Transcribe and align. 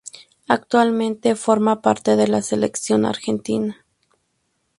Actualmente 0.47 1.35
forma 1.35 1.83
parte 1.83 2.15
de 2.15 2.27
la 2.27 2.41
Selección 2.41 3.05
argentina. 3.05 3.85